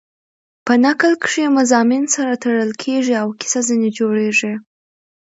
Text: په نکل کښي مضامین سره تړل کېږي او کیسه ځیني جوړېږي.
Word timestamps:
په 0.65 0.73
نکل 0.83 1.11
کښي 1.23 1.45
مضامین 1.57 2.03
سره 2.15 2.33
تړل 2.43 2.71
کېږي 2.83 3.13
او 3.21 3.27
کیسه 3.39 3.59
ځیني 3.67 3.89
جوړېږي. 3.99 4.53